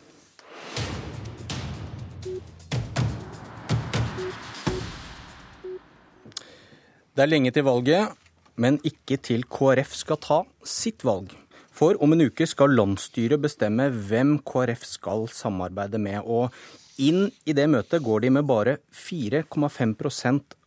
Det 7.17 7.23
er 7.25 7.29
lenge 7.31 7.49
til 7.49 7.65
valget, 7.65 8.13
men 8.61 8.77
ikke 8.85 9.17
til 9.17 9.45
KrF 9.49 9.95
skal 9.97 10.19
ta 10.21 10.43
sitt 10.61 11.01
valg. 11.07 11.31
For 11.77 11.97
om 12.01 12.13
en 12.13 12.25
uke 12.29 12.45
skal 12.49 12.73
landsstyret 12.73 13.41
bestemme 13.41 13.87
hvem 13.89 14.35
KrF 14.45 14.85
skal 14.85 15.25
samarbeide 15.33 15.97
med. 16.01 16.21
Og 16.25 16.53
inn 16.97 17.29
i 17.45 17.53
det 17.55 17.67
møtet 17.69 18.03
går 18.03 18.25
de 18.25 18.31
med 18.33 18.47
bare 18.49 18.77
4,5 18.95 19.95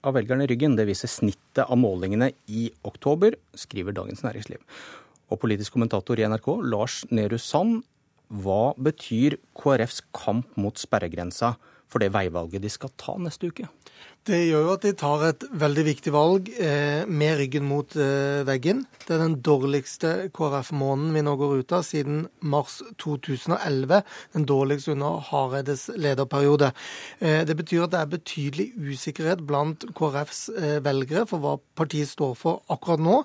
av 0.07 0.15
velgerne 0.17 0.47
i 0.47 0.51
ryggen. 0.51 0.77
Det 0.79 0.87
viser 0.89 1.11
snittet 1.11 1.67
av 1.67 1.79
målingene 1.79 2.31
i 2.49 2.71
oktober, 2.87 3.37
skriver 3.55 3.97
Dagens 3.97 4.23
Næringsliv. 4.27 4.63
Og 5.31 5.41
politisk 5.43 5.75
kommentator 5.77 6.19
i 6.19 6.27
NRK, 6.27 6.49
Lars 6.67 7.03
Nehru 7.11 7.39
Sand, 7.39 7.83
hva 8.31 8.73
betyr 8.79 9.39
KrFs 9.59 10.05
kamp 10.15 10.55
mot 10.61 10.79
sperregrensa 10.79 11.57
for 11.91 12.03
det 12.03 12.13
veivalget 12.15 12.63
de 12.63 12.71
skal 12.73 12.95
ta 13.01 13.17
neste 13.21 13.51
uke? 13.51 13.69
Det 14.29 14.37
gjør 14.51 14.67
jo 14.67 14.73
at 14.75 14.83
de 14.85 14.91
tar 15.01 15.23
et 15.31 15.45
veldig 15.63 15.83
viktig 15.87 16.11
valg 16.13 16.49
eh, 16.61 17.07
med 17.09 17.39
ryggen 17.41 17.65
mot 17.65 17.95
eh, 17.97 18.43
veggen. 18.45 18.83
Det 19.07 19.15
er 19.17 19.23
den 19.23 19.39
dårligste 19.41 20.11
KrF-måneden 20.37 21.15
vi 21.17 21.23
nå 21.25 21.33
går 21.41 21.63
ut 21.63 21.73
av 21.73 21.87
siden 21.89 22.27
mars 22.45 22.83
2011. 23.01 24.03
Den 24.37 24.45
dårligste 24.45 24.93
under 24.93 25.25
Hareides 25.31 25.87
lederperiode. 25.97 26.69
Eh, 27.25 27.47
det 27.49 27.57
betyr 27.57 27.87
at 27.87 27.95
det 27.95 28.03
er 28.03 28.13
betydelig 28.13 28.69
usikkerhet 28.77 29.47
blant 29.49 29.89
KrFs 29.97 30.43
eh, 30.53 30.77
velgere 30.85 31.25
for 31.31 31.41
hva 31.41 31.57
partiet 31.81 32.13
står 32.13 32.37
for 32.37 32.61
akkurat 32.69 33.01
nå. 33.01 33.23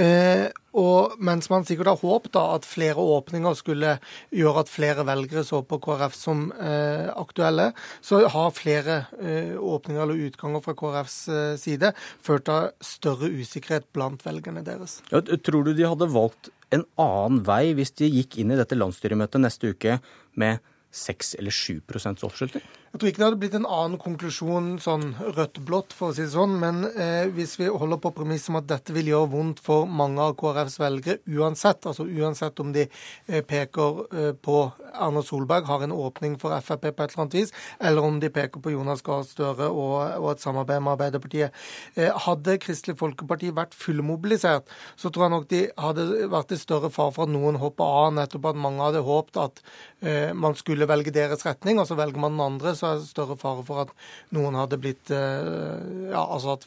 Eh, 0.00 0.48
og 0.78 1.16
mens 1.24 1.48
man 1.50 1.66
sikkert 1.66 1.90
har 1.92 2.00
håpet 2.02 2.34
da, 2.36 2.44
at 2.56 2.66
flere 2.68 3.02
åpninger 3.02 3.56
skulle 3.58 3.96
gjøre 4.34 4.64
at 4.64 4.72
flere 4.72 5.06
velgere 5.08 5.44
så 5.46 5.62
på 5.66 5.80
KrF 5.82 6.16
som 6.16 6.48
eh, 6.54 7.08
aktuelle, 7.12 7.70
så 8.04 8.22
har 8.30 8.54
flere 8.56 9.00
eh, 9.18 9.56
åpninger 9.58 10.04
eller 10.04 10.28
utganger 10.28 10.64
fra 10.64 10.76
KrFs 10.78 11.18
eh, 11.32 11.52
side 11.60 11.92
ført 12.24 12.46
til 12.48 12.70
større 12.84 13.32
usikkerhet 13.32 13.88
blant 13.96 14.24
velgerne 14.26 14.64
deres. 14.66 15.00
Ja, 15.12 15.22
tror 15.22 15.66
du 15.66 15.74
de 15.74 15.88
hadde 15.88 16.10
valgt 16.14 16.52
en 16.74 16.84
annen 17.00 17.42
vei 17.46 17.72
hvis 17.76 17.94
de 17.98 18.10
gikk 18.12 18.38
inn 18.40 18.52
i 18.52 18.58
dette 18.58 18.76
landsstyremøtet 18.78 19.42
neste 19.42 19.72
uke 19.72 19.98
med 20.38 20.62
6 20.94 21.34
eller 21.40 21.52
7% 21.52 22.24
oppslutning? 22.24 22.64
Jeg 22.88 23.00
tror 23.00 23.10
ikke 23.10 23.20
det 23.20 23.26
hadde 23.26 23.40
blitt 23.42 23.56
en 23.58 23.66
annen 23.68 24.00
konklusjon 24.00 24.68
sånn 24.80 25.10
rødt-blått, 25.36 25.92
for 25.92 26.08
å 26.08 26.14
si 26.16 26.22
det 26.24 26.32
sånn. 26.32 26.54
Men 26.62 26.86
eh, 26.88 27.28
hvis 27.36 27.58
vi 27.60 27.66
holder 27.68 28.00
på 28.00 28.14
premisset 28.16 28.48
om 28.48 28.56
at 28.62 28.68
dette 28.70 28.94
vil 28.96 29.10
gjøre 29.10 29.28
vondt 29.34 29.60
for 29.60 29.84
mange 29.84 30.24
av 30.24 30.32
KrFs 30.40 30.78
velgere 30.80 31.20
uansett, 31.28 31.84
altså 31.84 32.06
uansett 32.08 32.62
om 32.64 32.70
de 32.72 32.86
eh, 32.86 33.42
peker 33.44 34.00
eh, 34.08 34.30
på 34.32 34.62
Erna 34.94 35.20
Solberg, 35.20 35.68
har 35.68 35.84
en 35.84 35.92
åpning 35.92 36.38
for 36.40 36.56
Frp 36.64 36.86
på 36.88 37.04
et 37.04 37.12
eller 37.12 37.24
annet 37.26 37.36
vis, 37.36 37.52
eller 37.90 38.08
om 38.08 38.16
de 38.22 38.30
peker 38.32 38.64
på 38.64 38.72
Jonas 38.72 39.04
Gahr 39.04 39.26
Støre 39.28 39.68
og, 39.68 39.98
og, 40.16 40.30
et 40.32 40.46
samarbeid 40.46 40.80
med 40.80 40.94
Arbeiderpartiet. 40.94 41.60
Eh, 41.92 42.08
hadde 42.24 42.56
Kristelig 42.64 42.96
Folkeparti 43.02 43.52
vært 43.52 43.76
fullmobilisert, 43.76 44.72
så 44.96 45.12
tror 45.12 45.26
jeg 45.26 45.34
nok 45.36 45.48
de 45.52 45.62
hadde 45.84 46.08
vært 46.32 46.56
i 46.56 46.60
større 46.60 46.88
fare 46.94 47.12
for 47.12 47.28
at 47.28 47.36
noen 47.36 47.60
hoppa 47.60 47.84
av, 48.00 48.16
nettopp 48.16 48.48
at 48.54 48.64
mange 48.64 48.88
hadde 48.88 49.04
håpet 49.04 49.42
at 49.44 49.62
eh, 50.00 50.32
man 50.32 50.56
skulle 50.56 50.88
velge 50.88 51.12
deres 51.12 51.44
retning, 51.44 51.82
og 51.82 51.90
så 51.90 52.00
velger 52.00 52.24
man 52.24 52.38
den 52.38 52.46
andre 52.48 52.77
så 52.78 52.88
er 52.88 53.00
det 53.00 53.10
større 53.10 53.36
fare 53.40 53.64
for 53.66 53.82
at 53.84 53.92
noen 54.34 54.56
hadde 54.58 54.78
blitt 54.80 55.12
eh, 55.14 56.08
Ja, 56.12 56.22
altså 56.22 56.56
at 56.56 56.66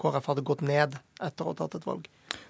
KrF 0.00 0.30
hadde 0.32 0.46
gått 0.46 0.64
ned 0.66 0.98
etter 1.22 1.44
å 1.46 1.52
ha 1.52 1.58
tatt 1.62 1.78
et 1.78 1.88
valg. 1.88 2.08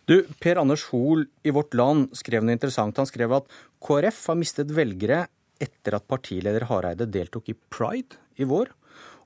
Du, 0.09 0.17
Per 0.41 0.61
Anders 0.61 0.87
Hoel 0.91 1.27
i 1.45 1.53
Vårt 1.55 1.77
Land 1.77 2.13
skrev 2.17 2.45
noe 2.45 2.57
interessant. 2.57 2.99
Han 3.01 3.09
skrev 3.09 3.33
at 3.37 3.49
KrF 3.85 4.21
har 4.31 4.41
mistet 4.41 4.73
velgere 4.75 5.25
etter 5.63 5.97
at 5.97 6.09
partileder 6.11 6.67
Hareide 6.69 7.09
deltok 7.09 7.53
i 7.53 7.57
Pride 7.73 8.19
i 8.41 8.49
vår, 8.49 8.73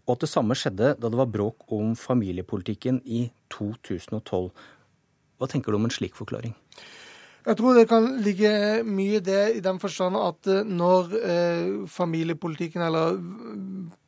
og 0.07 0.15
at 0.15 0.25
det 0.25 0.31
samme 0.31 0.57
skjedde 0.59 0.95
da 1.01 1.11
det 1.11 1.19
var 1.19 1.31
bråk 1.33 1.67
om 1.75 1.95
familiepolitikken 1.99 3.01
i 3.05 3.27
2012. 3.55 4.51
Hva 5.39 5.49
tenker 5.51 5.73
du 5.73 5.79
om 5.79 5.89
en 5.89 5.95
slik 5.95 6.17
forklaring? 6.19 6.55
Jeg 7.49 7.57
tror 7.57 7.79
det 7.79 7.87
kan 7.89 8.07
ligge 8.21 8.51
mye 8.85 9.17
i 9.17 9.25
det 9.25 9.45
i 9.57 9.61
den 9.65 9.79
forstand 9.81 10.19
at 10.21 10.51
eh, 10.53 10.67
når 10.69 11.15
eh, 11.17 11.71
familiepolitikken 11.89 12.83
eller 12.85 13.17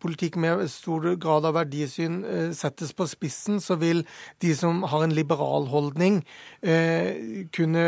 politikk 0.01 0.37
med 0.41 0.65
stor 0.73 1.05
grad 1.21 1.47
av 1.49 1.57
verdisyn 1.59 2.21
eh, 2.25 2.51
settes 2.57 2.93
på 2.97 3.07
spissen, 3.09 3.61
så 3.61 3.77
vil 3.81 4.03
de 4.43 4.53
som 4.57 4.83
har 4.89 5.05
en 5.05 5.15
liberal 5.15 5.69
holdning, 5.73 6.21
eh, 6.63 7.47
kunne 7.53 7.85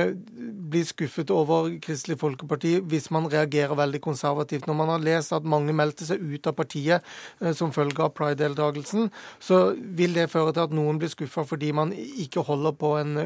bli 0.73 0.85
skuffet 0.89 1.33
over 1.33 1.71
Kristelig 1.85 2.19
Folkeparti 2.21 2.75
hvis 2.89 3.11
man 3.15 3.31
reagerer 3.33 3.77
veldig 3.79 4.03
konservativt. 4.05 4.67
Når 4.69 4.79
man 4.79 4.93
har 4.93 5.05
lest 5.05 5.33
at 5.33 5.49
mange 5.49 5.75
meldte 5.77 6.09
seg 6.09 6.21
ut 6.21 6.49
av 6.49 6.57
partiet 6.59 7.05
eh, 7.41 7.53
som 7.57 7.73
følge 7.73 8.05
av 8.05 8.13
pride-deltakelsen, 8.17 9.11
så 9.41 9.63
vil 9.77 10.17
det 10.17 10.31
føre 10.33 10.53
til 10.53 10.67
at 10.67 10.77
noen 10.77 11.01
blir 11.01 11.13
skuffa 11.13 11.47
fordi 11.49 11.73
man 11.77 11.93
ikke 11.97 12.45
holder, 12.45 12.77
en, 13.01 13.17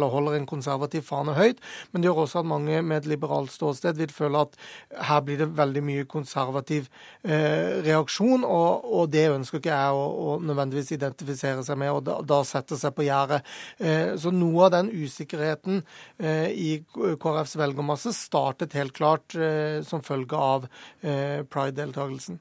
holder 0.00 0.38
en 0.38 0.48
konservativ 0.48 1.04
fane 1.08 1.36
høyt. 1.36 1.60
Men 1.90 2.02
det 2.02 2.10
gjør 2.10 2.22
også 2.24 2.42
at 2.42 2.50
mange 2.50 2.80
med 2.86 3.02
et 3.02 3.08
liberalt 3.10 3.52
ståsted 3.54 3.98
vil 4.00 4.12
føle 4.14 4.44
at 4.46 4.58
her 5.08 5.22
blir 5.26 5.40
det 5.40 5.50
veldig 5.58 5.82
mye 5.86 6.06
konservativ 6.10 6.88
eh, 7.22 7.80
reaksjon, 7.86 8.44
og, 8.44 8.84
og, 8.86 9.08
det 9.12 9.26
ønsker 9.32 9.60
ikke 9.60 9.72
jeg 9.74 9.96
å, 9.96 10.04
å, 10.06 10.36
nødvendigvis 10.44 10.94
identifisere 10.96 11.64
seg 11.66 11.80
med, 11.80 11.92
og 11.94 12.04
da, 12.08 12.18
da 12.26 12.42
sette 12.46 12.78
seg 12.80 12.94
på 12.96 13.06
gjerdet. 13.08 13.40
Eh, 13.78 14.14
så 14.20 14.32
noe 14.34 14.68
av 14.68 14.74
den 14.76 14.92
usikkerheten 14.92 15.82
eh, 16.18 16.50
i 16.50 16.70
KrFs 16.92 17.56
velgermasse 17.60 18.14
startet 18.16 18.76
helt 18.78 18.94
klart 18.96 19.34
eh, 19.38 19.80
som 19.86 20.04
følge 20.06 20.36
av 20.36 20.70
eh, 21.00 21.42
pride-deltakelsen. 21.48 22.40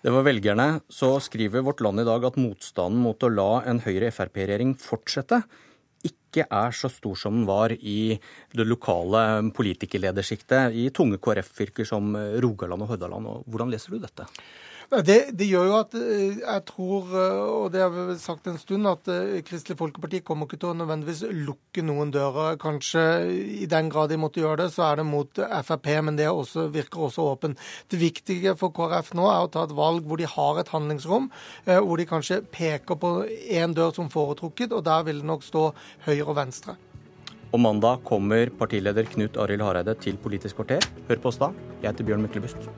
Det 0.00 0.12
var 0.14 0.24
velgerne. 0.24 0.68
Så 0.88 1.12
skriver 1.20 1.64
Vårt 1.64 1.82
Land 1.84 2.00
i 2.00 2.06
dag 2.08 2.24
at 2.24 2.38
motstanden 2.40 3.02
mot 3.04 3.20
å 3.20 3.28
la 3.32 3.50
en 3.68 3.82
Høyre-Frp-regjering 3.84 4.78
fortsette 4.80 5.42
ikke 6.06 6.46
er 6.46 6.74
så 6.76 6.88
stor 6.92 7.18
som 7.18 7.40
den 7.40 7.46
var 7.48 7.74
i 7.74 8.14
det 8.54 8.66
lokale 8.66 9.50
politikerledersjiktet 9.56 10.76
i 10.78 10.88
tunge 10.94 11.18
KrF-fylker 11.22 11.88
som 11.88 12.14
Rogaland 12.14 12.86
og 12.86 12.94
Hordaland. 12.94 13.30
Hvordan 13.50 13.72
leser 13.72 13.96
du 13.96 14.02
dette? 14.02 14.28
Det, 14.90 15.36
det, 15.38 15.46
gjør 15.46 15.68
jo 15.68 15.74
at 15.76 15.92
eh, 15.94 16.40
jeg 16.40 16.62
tror, 16.66 17.12
eh, 17.14 17.36
og 17.46 17.66
det 17.70 17.78
har 17.84 17.92
vi 17.94 18.16
sagt 18.18 18.48
en 18.50 18.56
stund, 18.58 18.88
at 18.90 19.06
eh, 19.06 19.36
Kristelig 19.46 19.76
Folkeparti 19.78 20.18
kommer 20.26 20.48
ikke 20.48 20.58
til 20.64 20.72
å 20.72 20.78
nødvendigvis 20.80 21.20
lukke 21.46 21.84
noen 21.86 22.10
dører. 22.10 22.58
Kanskje 22.58 23.04
i 23.54 23.68
den 23.70 23.86
grad 23.92 24.10
de 24.10 24.18
måtte 24.18 24.42
gjøre 24.42 24.64
det, 24.64 24.72
så 24.74 24.88
er 24.88 24.98
det 24.98 25.06
mot 25.06 25.30
Frp, 25.38 25.86
men 26.02 26.18
det 26.18 26.26
også, 26.26 26.66
virker 26.74 27.06
også 27.06 27.28
åpen. 27.36 27.54
Det 27.86 28.02
viktige 28.02 28.56
for 28.58 28.74
KrF 28.74 29.14
nå 29.14 29.30
er 29.30 29.46
å 29.46 29.52
ta 29.54 29.62
et 29.68 29.76
valg 29.78 30.10
hvor 30.10 30.18
de 30.18 30.26
har 30.26 30.58
et 30.58 30.74
handlingsrom, 30.74 31.30
hvor 31.70 32.02
de 32.02 32.10
kanskje 32.10 32.40
peker 32.50 32.98
på 32.98 33.12
én 33.46 33.76
dør 33.78 33.94
som 33.94 34.10
foretrukket, 34.10 34.74
og 34.74 34.82
der 34.90 35.06
vil 35.06 35.22
det 35.22 35.30
nok 35.30 35.46
stå 35.46 35.68
høyre 36.08 36.26
og 36.26 36.38
venstre. 36.40 36.74
Og 37.54 37.62
mandag 37.62 38.02
kommer 38.10 38.50
partileder 38.58 39.06
Knut 39.14 39.38
Arild 39.38 39.62
Hareide 39.68 39.94
til 40.02 40.18
Politisk 40.18 40.58
kvarter. 40.58 40.82
Hør 41.06 41.22
på 41.22 41.30
oss 41.30 41.38
da. 41.38 41.54
Jeg 41.78 41.92
heter 41.92 42.10
Bjørn 42.10 42.26
Myklebust. 42.26 42.70